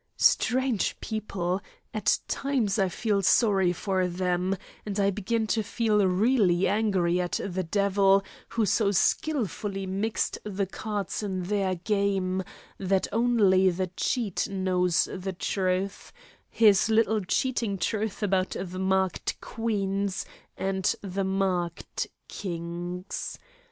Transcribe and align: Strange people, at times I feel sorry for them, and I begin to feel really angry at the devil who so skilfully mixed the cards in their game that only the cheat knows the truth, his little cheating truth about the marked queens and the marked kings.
Strange 0.17 0.99
people, 0.99 1.61
at 1.93 2.17
times 2.27 2.79
I 2.79 2.89
feel 2.89 3.21
sorry 3.21 3.71
for 3.71 4.07
them, 4.07 4.57
and 4.83 4.99
I 4.99 5.11
begin 5.11 5.45
to 5.53 5.61
feel 5.61 6.07
really 6.07 6.67
angry 6.67 7.21
at 7.21 7.39
the 7.45 7.61
devil 7.61 8.23
who 8.49 8.65
so 8.65 8.89
skilfully 8.89 9.85
mixed 9.85 10.39
the 10.43 10.65
cards 10.65 11.21
in 11.21 11.43
their 11.43 11.75
game 11.75 12.41
that 12.79 13.07
only 13.11 13.69
the 13.69 13.91
cheat 13.95 14.47
knows 14.49 15.07
the 15.15 15.33
truth, 15.33 16.11
his 16.49 16.89
little 16.89 17.21
cheating 17.23 17.77
truth 17.77 18.23
about 18.23 18.55
the 18.59 18.79
marked 18.79 19.39
queens 19.39 20.25
and 20.57 20.95
the 21.03 21.23
marked 21.23 22.07
kings. 22.27 23.37